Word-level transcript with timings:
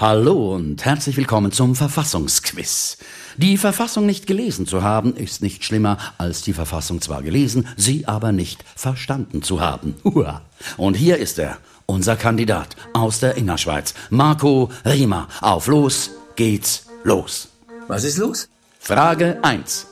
Hallo 0.00 0.54
und 0.54 0.84
herzlich 0.84 1.16
willkommen 1.16 1.50
zum 1.50 1.74
Verfassungsquiz. 1.74 2.98
Die 3.36 3.56
Verfassung 3.56 4.06
nicht 4.06 4.28
gelesen 4.28 4.64
zu 4.64 4.84
haben, 4.84 5.16
ist 5.16 5.42
nicht 5.42 5.64
schlimmer, 5.64 5.98
als 6.18 6.42
die 6.42 6.52
Verfassung 6.52 7.00
zwar 7.00 7.20
gelesen, 7.24 7.66
sie 7.76 8.06
aber 8.06 8.30
nicht 8.30 8.64
verstanden 8.76 9.42
zu 9.42 9.60
haben. 9.60 9.96
Hua. 10.04 10.42
Und 10.76 10.94
hier 10.94 11.16
ist 11.16 11.40
er, 11.40 11.58
unser 11.86 12.14
Kandidat 12.14 12.76
aus 12.92 13.18
der 13.18 13.34
Innerschweiz, 13.34 13.92
Marco 14.08 14.70
Riemer. 14.84 15.26
Auf 15.40 15.66
los 15.66 16.12
geht's 16.36 16.86
los. 17.02 17.48
Was 17.88 18.04
ist 18.04 18.18
los? 18.18 18.48
Frage 18.78 19.40
1. 19.42 19.88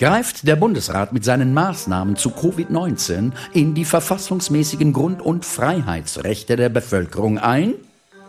Greift 0.00 0.48
der 0.48 0.56
Bundesrat 0.56 1.12
mit 1.12 1.24
seinen 1.24 1.54
Maßnahmen 1.54 2.16
zu 2.16 2.30
Covid-19 2.30 3.30
in 3.52 3.76
die 3.76 3.84
verfassungsmäßigen 3.84 4.92
Grund- 4.92 5.22
und 5.22 5.44
Freiheitsrechte 5.44 6.56
der 6.56 6.68
Bevölkerung 6.68 7.38
ein? 7.38 7.74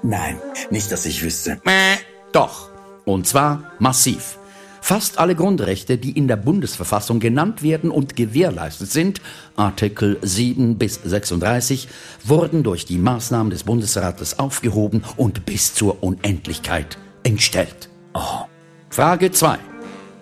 Nein, 0.04 0.38
nicht, 0.70 0.92
dass 0.92 1.06
ich 1.06 1.24
wüsste. 1.24 1.60
Mäh. 1.66 1.98
Doch. 2.32 2.70
Und 3.06 3.26
zwar 3.28 3.72
massiv. 3.80 4.38
Fast 4.82 5.20
alle 5.20 5.36
Grundrechte, 5.36 5.98
die 5.98 6.12
in 6.12 6.28
der 6.28 6.38
Bundesverfassung 6.38 7.20
genannt 7.20 7.62
werden 7.62 7.92
und 7.92 8.16
gewährleistet 8.16 8.90
sind, 8.90 9.22
Artikel 9.56 10.18
7 10.22 10.78
bis 10.78 10.96
36, 11.04 11.90
wurden 12.24 12.64
durch 12.64 12.86
die 12.86 12.98
Maßnahmen 12.98 13.50
des 13.50 13.64
Bundesrates 13.64 14.40
aufgehoben 14.40 15.04
und 15.18 15.46
bis 15.46 15.74
zur 15.74 16.04
Unendlichkeit 16.04 16.98
entstellt. 17.24 17.90
Oh. 18.14 18.46
Frage 18.90 19.32
2. 19.32 19.58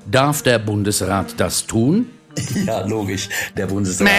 Darf 0.09 0.41
der 0.41 0.59
Bundesrat 0.59 1.35
das 1.37 1.65
tun? 1.65 2.09
Ja, 2.65 2.85
logisch. 2.85 3.29
Der 3.55 3.67
Bundesrat. 3.67 4.09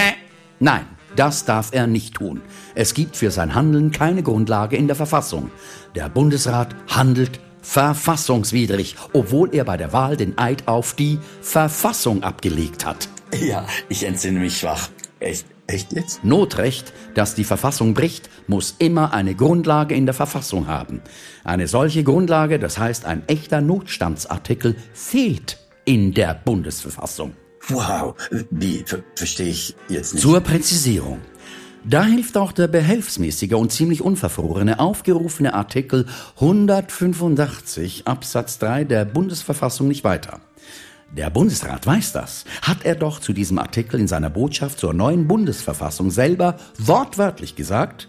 Nein, 0.59 0.87
das 1.17 1.45
darf 1.45 1.71
er 1.73 1.87
nicht 1.87 2.15
tun. 2.15 2.43
Es 2.75 2.95
gibt 2.95 3.17
für 3.17 3.31
sein 3.31 3.55
Handeln 3.55 3.91
keine 3.91 4.23
Grundlage 4.23 4.77
in 4.77 4.87
der 4.87 4.97
Verfassung. 4.97 5.51
Der 5.95 6.09
Bundesrat 6.09 6.75
handelt 6.89 7.41
verfassungswidrig, 7.63 8.97
obwohl 9.13 9.55
er 9.55 9.65
bei 9.65 9.77
der 9.77 9.93
Wahl 9.93 10.17
den 10.17 10.39
Eid 10.39 10.69
auf 10.69 10.95
die 10.95 11.19
Verfassung 11.41 12.23
abgelegt 12.23 12.87
hat. 12.87 13.09
Ja, 13.41 13.67
ich 13.89 14.05
entsinne 14.05 14.39
mich 14.39 14.59
schwach. 14.59 14.89
Echt, 15.19 15.47
echt 15.67 15.93
jetzt? 15.93 16.25
Notrecht, 16.25 16.93
das 17.15 17.35
die 17.35 17.45
Verfassung 17.45 17.95
bricht, 17.95 18.31
muss 18.47 18.77
immer 18.79 19.13
eine 19.13 19.35
Grundlage 19.35 19.95
in 19.95 20.07
der 20.07 20.15
Verfassung 20.15 20.69
haben. 20.69 21.01
Eine 21.43 21.67
solche 21.67 22.05
Grundlage, 22.05 22.59
das 22.59 22.79
heißt 22.79 23.05
ein 23.05 23.27
echter 23.27 23.61
Notstandsartikel, 23.61 24.77
fehlt 24.93 25.59
in 25.85 26.15
der 26.15 26.35
Bundesverfassung. 26.35 27.35
Wow, 27.69 28.15
wie, 28.51 28.85
ver 28.87 29.03
verstehe 29.17 29.49
ich 29.49 29.75
jetzt 29.89 30.15
nicht. 30.15 30.23
Zur 30.23 30.41
Präzisierung. 30.41 31.21
Da 31.85 32.05
hilft 32.05 32.37
auch 32.37 32.53
der 32.53 32.69
behelfsmäßige 32.69 33.53
und 33.53 33.73
ziemlich 33.73 34.03
unverfrorene 34.03 34.81
aufgerufene 34.81 35.55
Artikel 35.55 36.07
185 36.35 38.07
Absatz 38.07 38.59
3 38.59 38.85
der 38.85 39.05
Bundesverfassung 39.05 39.87
nicht 39.87 40.03
weiter. 40.03 40.41
Der 41.17 41.31
Bundesrat 41.31 41.87
weiß 41.87 42.13
das, 42.13 42.45
hat 42.63 42.85
er 42.85 42.97
doch 42.97 43.21
zu 43.21 43.33
diesem 43.33 43.59
Artikel 43.59 44.01
in 44.01 44.09
seiner 44.09 44.31
Botschaft 44.31 44.81
zur 44.81 44.93
neuen 44.93 45.29
Bundesverfassung 45.29 46.11
selber 46.11 46.57
wortwörtlich 46.79 47.55
gesagt, 47.55 48.09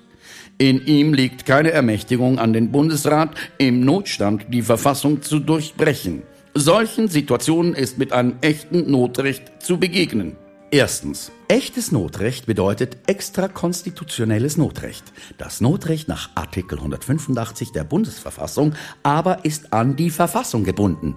in 0.57 0.83
ihm 0.87 1.13
liegt 1.13 1.45
keine 1.45 1.71
Ermächtigung 1.71 2.39
an 2.39 2.53
den 2.53 2.71
Bundesrat, 2.71 3.35
im 3.59 3.81
Notstand 3.81 4.47
die 4.49 4.63
Verfassung 4.63 5.21
zu 5.21 5.39
durchbrechen. 5.39 6.23
Solchen 6.59 7.07
Situationen 7.07 7.75
ist 7.75 7.99
mit 7.99 8.11
einem 8.11 8.37
echten 8.41 8.89
Notrecht 8.89 9.61
zu 9.61 9.77
begegnen. 9.79 10.37
Erstens. 10.71 11.31
Echtes 11.47 11.91
Notrecht 11.91 12.47
bedeutet 12.47 12.97
extrakonstitutionelles 13.05 14.57
Notrecht. 14.57 15.03
Das 15.37 15.61
Notrecht 15.61 16.07
nach 16.07 16.31
Artikel 16.33 16.79
185 16.79 17.73
der 17.73 17.83
Bundesverfassung 17.83 18.73
aber 19.03 19.45
ist 19.45 19.71
an 19.71 19.95
die 19.95 20.09
Verfassung 20.09 20.63
gebunden. 20.63 21.15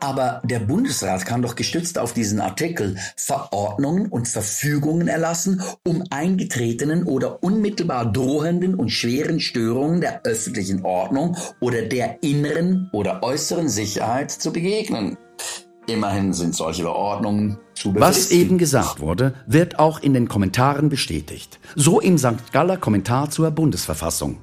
Aber 0.00 0.40
der 0.44 0.60
Bundesrat 0.60 1.26
kann 1.26 1.42
doch 1.42 1.56
gestützt 1.56 1.98
auf 1.98 2.12
diesen 2.12 2.40
Artikel 2.40 2.96
Verordnungen 3.16 4.06
und 4.06 4.28
Verfügungen 4.28 5.08
erlassen, 5.08 5.62
um 5.84 6.04
eingetretenen 6.10 7.04
oder 7.04 7.42
unmittelbar 7.42 8.12
drohenden 8.12 8.74
und 8.74 8.90
schweren 8.90 9.40
Störungen 9.40 10.00
der 10.00 10.22
öffentlichen 10.24 10.84
Ordnung 10.84 11.36
oder 11.60 11.82
der 11.82 12.22
inneren 12.22 12.88
oder 12.92 13.22
äußeren 13.22 13.68
Sicherheit 13.68 14.30
zu 14.30 14.52
begegnen. 14.52 15.16
Immerhin 15.88 16.34
sind 16.34 16.54
solche 16.54 16.82
Verordnungen 16.82 17.58
zu 17.74 17.94
Was 17.94 18.16
befristigen. 18.16 18.42
eben 18.42 18.58
gesagt 18.58 19.00
wurde, 19.00 19.34
wird 19.46 19.78
auch 19.78 20.00
in 20.00 20.12
den 20.12 20.28
Kommentaren 20.28 20.90
bestätigt. 20.90 21.58
So 21.76 22.00
im 22.00 22.18
St. 22.18 22.52
Galler 22.52 22.76
Kommentar 22.76 23.30
zur 23.30 23.50
Bundesverfassung. 23.50 24.36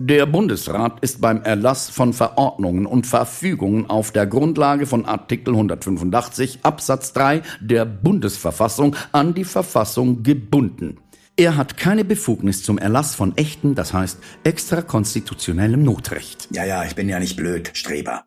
Der 0.00 0.26
Bundesrat 0.26 0.98
ist 1.02 1.20
beim 1.20 1.42
Erlass 1.42 1.88
von 1.88 2.12
Verordnungen 2.12 2.84
und 2.84 3.06
Verfügungen 3.06 3.88
auf 3.88 4.10
der 4.10 4.26
Grundlage 4.26 4.86
von 4.86 5.06
Artikel 5.06 5.54
185 5.54 6.58
Absatz 6.64 7.12
3 7.12 7.42
der 7.60 7.84
Bundesverfassung 7.84 8.96
an 9.12 9.34
die 9.34 9.44
Verfassung 9.44 10.24
gebunden. 10.24 10.98
Er 11.36 11.56
hat 11.56 11.76
keine 11.76 12.04
Befugnis 12.04 12.64
zum 12.64 12.76
Erlass 12.76 13.14
von 13.14 13.36
echten, 13.36 13.76
das 13.76 13.92
heißt 13.92 14.18
extrakonstitutionellem 14.42 15.84
Notrecht. 15.84 16.48
Ja, 16.50 16.64
ja, 16.64 16.82
ich 16.84 16.96
bin 16.96 17.08
ja 17.08 17.20
nicht 17.20 17.36
blöd, 17.36 17.70
Streber. 17.74 18.24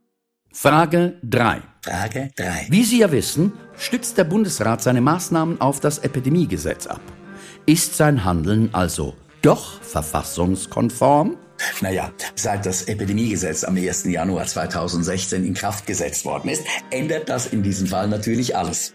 Frage 0.54 1.20
3. 1.24 1.62
Frage 1.82 2.30
3. 2.38 2.68
Wie 2.70 2.86
Sie 2.86 3.00
ja 3.00 3.12
wissen, 3.12 3.52
stützt 3.78 4.18
der 4.18 4.24
Bundesrat 4.24 4.82
seine 4.82 5.02
Maßnahmen 5.02 5.60
auf 5.60 5.82
das 5.82 6.00
Epidemiegesetz 6.00 6.88
ab. 6.88 7.02
Ist 7.66 7.98
sein 7.98 8.24
Handeln 8.24 8.70
also 8.72 9.16
doch 9.42 9.82
verfassungskonform? 9.82 11.36
Naja, 11.82 12.12
seit 12.36 12.66
das 12.66 12.84
Epidemiegesetz 12.84 13.64
am 13.64 13.76
1. 13.76 14.06
Januar 14.06 14.46
2016 14.46 15.46
in 15.46 15.54
Kraft 15.54 15.86
gesetzt 15.86 16.26
worden 16.26 16.50
ist, 16.50 16.64
ändert 16.90 17.30
das 17.30 17.48
in 17.48 17.64
diesem 17.64 17.88
Fall 17.88 18.08
natürlich 18.08 18.56
alles. 18.56 18.94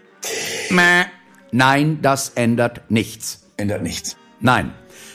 Nein, 1.50 1.98
das 2.02 2.30
ändert 2.34 2.90
nichts. 2.90 3.42
Ändert 3.56 3.82
nichts. 3.82 4.16
Nein. 4.40 4.72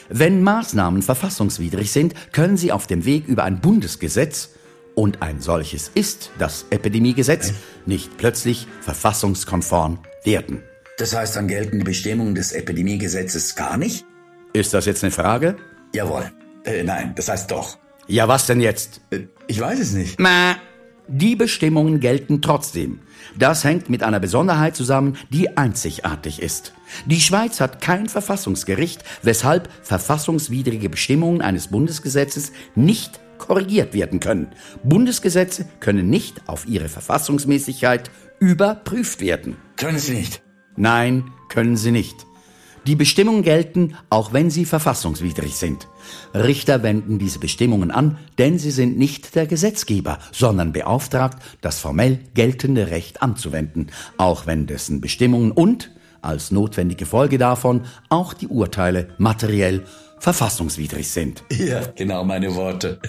Wenn 0.08 0.42
Maßnahmen 0.42 1.02
verfassungswidrig 1.02 1.92
sind, 1.92 2.14
können 2.32 2.56
sie 2.56 2.72
auf 2.72 2.86
dem 2.86 3.04
Weg 3.04 3.26
über 3.28 3.44
ein 3.44 3.60
Bundesgesetz, 3.60 4.50
und 4.98 5.22
ein 5.22 5.40
solches 5.40 5.92
ist 5.94 6.32
das 6.40 6.66
Epidemiegesetz, 6.70 7.52
nicht 7.86 8.16
plötzlich 8.16 8.66
verfassungskonform 8.80 10.00
werden. 10.24 10.64
Das 10.98 11.14
heißt, 11.14 11.36
dann 11.36 11.46
gelten 11.46 11.78
die 11.78 11.84
Bestimmungen 11.84 12.34
des 12.34 12.50
Epidemiegesetzes 12.50 13.54
gar 13.54 13.76
nicht? 13.76 14.04
Ist 14.52 14.74
das 14.74 14.86
jetzt 14.86 15.04
eine 15.04 15.12
Frage? 15.12 15.56
Jawohl. 15.94 16.32
Äh, 16.68 16.82
nein, 16.82 17.14
das 17.16 17.28
heißt 17.28 17.50
doch. 17.50 17.78
Ja, 18.06 18.28
was 18.28 18.46
denn 18.46 18.60
jetzt? 18.60 19.00
Äh, 19.10 19.20
ich 19.46 19.60
weiß 19.60 19.78
es 19.80 19.92
nicht. 19.92 20.20
Mäh. 20.20 20.54
Die 21.10 21.36
Bestimmungen 21.36 22.00
gelten 22.00 22.42
trotzdem. 22.42 23.00
Das 23.34 23.64
hängt 23.64 23.88
mit 23.88 24.02
einer 24.02 24.20
Besonderheit 24.20 24.76
zusammen, 24.76 25.16
die 25.30 25.56
einzigartig 25.56 26.42
ist. 26.42 26.74
Die 27.06 27.22
Schweiz 27.22 27.62
hat 27.62 27.80
kein 27.80 28.10
Verfassungsgericht, 28.10 29.02
weshalb 29.22 29.70
verfassungswidrige 29.82 30.90
Bestimmungen 30.90 31.40
eines 31.40 31.68
Bundesgesetzes 31.68 32.52
nicht 32.74 33.20
korrigiert 33.38 33.94
werden 33.94 34.20
können. 34.20 34.48
Bundesgesetze 34.82 35.66
können 35.80 36.10
nicht 36.10 36.46
auf 36.46 36.66
ihre 36.66 36.90
Verfassungsmäßigkeit 36.90 38.10
überprüft 38.38 39.22
werden. 39.22 39.56
Können 39.76 39.98
Sie 39.98 40.12
nicht. 40.12 40.42
Nein, 40.76 41.24
können 41.48 41.76
sie 41.76 41.90
nicht. 41.90 42.27
Die 42.88 42.96
Bestimmungen 42.96 43.42
gelten, 43.42 43.96
auch 44.08 44.32
wenn 44.32 44.48
sie 44.48 44.64
verfassungswidrig 44.64 45.56
sind. 45.56 45.88
Richter 46.32 46.82
wenden 46.82 47.18
diese 47.18 47.38
Bestimmungen 47.38 47.90
an, 47.90 48.16
denn 48.38 48.58
sie 48.58 48.70
sind 48.70 48.96
nicht 48.96 49.34
der 49.34 49.46
Gesetzgeber, 49.46 50.18
sondern 50.32 50.72
beauftragt, 50.72 51.42
das 51.60 51.80
formell 51.80 52.20
geltende 52.32 52.90
Recht 52.90 53.20
anzuwenden, 53.20 53.88
auch 54.16 54.46
wenn 54.46 54.66
dessen 54.66 55.02
Bestimmungen 55.02 55.52
und, 55.52 55.90
als 56.22 56.50
notwendige 56.50 57.04
Folge 57.04 57.36
davon, 57.36 57.82
auch 58.08 58.32
die 58.32 58.48
Urteile 58.48 59.08
materiell 59.18 59.84
verfassungswidrig 60.18 61.10
sind. 61.10 61.44
Ja, 61.50 61.82
genau 61.94 62.24
meine 62.24 62.54
Worte. 62.54 63.00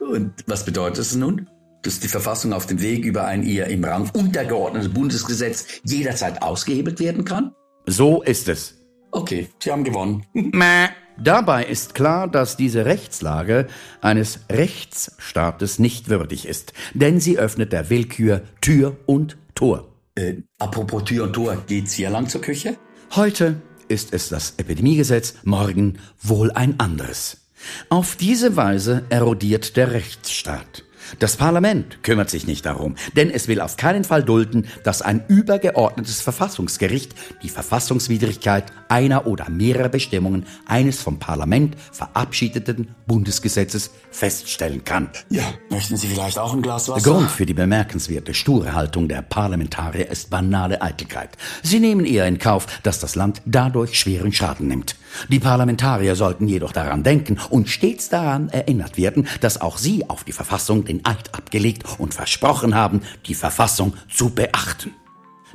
Und 0.00 0.34
was 0.46 0.66
bedeutet 0.66 0.98
es 0.98 1.16
nun? 1.16 1.48
Dass 1.80 2.00
die 2.00 2.08
Verfassung 2.08 2.52
auf 2.52 2.66
dem 2.66 2.82
Weg 2.82 3.06
über 3.06 3.24
ein 3.24 3.42
ihr 3.42 3.68
im 3.68 3.82
Rang 3.82 4.10
untergeordnetes 4.10 4.90
Bundesgesetz 4.90 5.80
jederzeit 5.82 6.42
ausgehebelt 6.42 7.00
werden 7.00 7.24
kann? 7.24 7.52
So 7.86 8.22
ist 8.22 8.48
es. 8.48 8.74
Okay, 9.12 9.48
Sie 9.62 9.70
haben 9.70 9.84
gewonnen. 9.84 10.26
Mäh. 10.32 10.88
Dabei 11.18 11.64
ist 11.64 11.94
klar, 11.94 12.28
dass 12.28 12.58
diese 12.58 12.84
Rechtslage 12.84 13.68
eines 14.02 14.40
Rechtsstaates 14.50 15.78
nicht 15.78 16.10
würdig 16.10 16.46
ist, 16.46 16.74
denn 16.92 17.20
sie 17.20 17.38
öffnet 17.38 17.72
der 17.72 17.88
Willkür 17.88 18.42
Tür 18.60 18.98
und 19.06 19.38
Tor. 19.54 19.88
Äh, 20.14 20.42
apropos 20.58 21.04
Tür 21.04 21.24
und 21.24 21.32
Tor, 21.32 21.56
geht's 21.66 21.94
hier 21.94 22.10
lang 22.10 22.28
zur 22.28 22.42
Küche? 22.42 22.76
Heute 23.14 23.62
ist 23.88 24.12
es 24.12 24.28
das 24.28 24.54
Epidemiegesetz, 24.58 25.36
morgen 25.44 25.98
wohl 26.20 26.50
ein 26.50 26.78
anderes. 26.80 27.48
Auf 27.88 28.16
diese 28.16 28.56
Weise 28.56 29.04
erodiert 29.08 29.76
der 29.76 29.92
Rechtsstaat. 29.92 30.84
Das 31.18 31.36
Parlament 31.36 32.02
kümmert 32.02 32.30
sich 32.30 32.46
nicht 32.46 32.66
darum, 32.66 32.96
denn 33.16 33.30
es 33.30 33.48
will 33.48 33.60
auf 33.60 33.76
keinen 33.76 34.04
Fall 34.04 34.22
dulden, 34.22 34.66
dass 34.84 35.02
ein 35.02 35.24
übergeordnetes 35.28 36.20
Verfassungsgericht 36.20 37.14
die 37.42 37.48
Verfassungswidrigkeit 37.48 38.64
einer 38.88 39.26
oder 39.26 39.48
mehrerer 39.50 39.88
Bestimmungen 39.88 40.46
eines 40.66 41.00
vom 41.00 41.18
Parlament 41.18 41.76
verabschiedeten 41.92 42.94
Bundesgesetzes 43.06 43.90
feststellen 44.10 44.84
kann. 44.84 45.10
Ja, 45.30 45.44
möchten 45.70 45.96
Sie 45.96 46.06
vielleicht 46.06 46.38
auch 46.38 46.52
ein 46.52 46.62
Glas 46.62 46.88
Wasser? 46.88 47.02
Der 47.02 47.12
Grund 47.12 47.30
für 47.30 47.46
die 47.46 47.54
bemerkenswerte 47.54 48.34
sture 48.34 48.74
Haltung 48.74 49.08
der 49.08 49.22
Parlamentarier 49.22 50.10
ist 50.10 50.30
banale 50.30 50.82
Eitelkeit. 50.82 51.30
Sie 51.62 51.80
nehmen 51.80 52.04
eher 52.04 52.26
in 52.26 52.38
Kauf, 52.38 52.66
dass 52.82 52.98
das 52.98 53.14
Land 53.14 53.42
dadurch 53.44 53.98
schweren 53.98 54.32
Schaden 54.32 54.68
nimmt. 54.68 54.96
Die 55.28 55.38
Parlamentarier 55.38 56.14
sollten 56.14 56.48
jedoch 56.48 56.72
daran 56.72 57.02
denken 57.02 57.38
und 57.50 57.68
stets 57.68 58.08
daran 58.08 58.48
erinnert 58.48 58.96
werden, 58.96 59.26
dass 59.40 59.60
auch 59.60 59.78
sie 59.78 60.08
auf 60.08 60.24
die 60.24 60.32
Verfassung 60.32 60.84
den 60.84 60.95
Eid 61.04 61.34
abgelegt 61.34 61.84
und 61.98 62.14
versprochen 62.14 62.74
haben, 62.74 63.02
die 63.26 63.34
Verfassung 63.34 63.94
zu 64.08 64.30
beachten. 64.30 64.94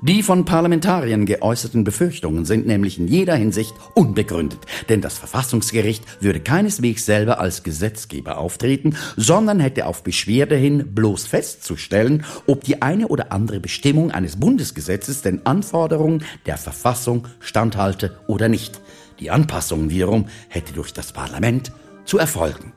Die 0.03 0.23
von 0.23 0.45
Parlamentariern 0.45 1.27
geäußerten 1.27 1.83
Befürchtungen 1.83 2.43
sind 2.43 2.65
nämlich 2.65 2.97
in 2.97 3.07
jeder 3.07 3.35
Hinsicht 3.35 3.75
unbegründet, 3.93 4.59
denn 4.89 4.99
das 4.99 5.19
Verfassungsgericht 5.19 6.23
würde 6.23 6.39
keineswegs 6.39 7.05
selber 7.05 7.39
als 7.39 7.61
Gesetzgeber 7.61 8.39
auftreten, 8.39 8.97
sondern 9.15 9.59
hätte 9.59 9.85
auf 9.85 10.01
Beschwerde 10.01 10.55
hin 10.55 10.95
bloß 10.95 11.27
festzustellen, 11.27 12.25
ob 12.47 12.63
die 12.63 12.81
eine 12.81 13.09
oder 13.09 13.31
andere 13.31 13.59
Bestimmung 13.59 14.09
eines 14.09 14.37
Bundesgesetzes 14.37 15.21
den 15.21 15.45
Anforderungen 15.45 16.23
der 16.47 16.57
Verfassung 16.57 17.27
standhalte 17.39 18.17
oder 18.25 18.49
nicht. 18.49 18.81
Die 19.19 19.29
Anpassung 19.29 19.91
wiederum 19.91 20.25
hätte 20.49 20.73
durch 20.73 20.93
das 20.93 21.11
Parlament 21.11 21.71
zu 22.05 22.17
erfolgen. 22.17 22.73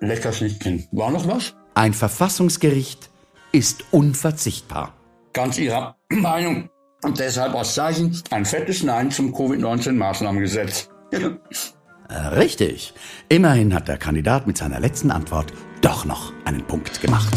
Lecker 0.00 0.32
Schnittchen. 0.32 0.86
War 0.92 1.10
noch 1.10 1.26
was? 1.26 1.56
Ein 1.74 1.94
Verfassungsgericht 1.94 3.08
ist 3.50 3.84
unverzichtbar. 3.90 4.92
Ganz 5.32 5.58
Ihrer 5.58 5.96
Meinung. 6.10 6.68
Und 7.02 7.18
deshalb 7.18 7.54
aus 7.54 7.74
Zeichen 7.74 8.20
ein 8.30 8.44
fettes 8.44 8.82
Nein 8.82 9.10
zum 9.10 9.34
Covid-19-Maßnahmengesetz. 9.34 10.88
Äh, 11.10 12.14
Richtig. 12.14 12.94
Immerhin 13.28 13.74
hat 13.74 13.88
der 13.88 13.96
Kandidat 13.98 14.46
mit 14.46 14.58
seiner 14.58 14.78
letzten 14.78 15.10
Antwort 15.10 15.52
doch 15.80 16.04
noch 16.04 16.32
einen 16.44 16.62
Punkt 16.62 17.00
gemacht. 17.00 17.32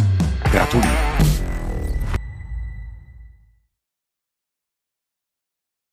Gratuliere. 0.52 1.15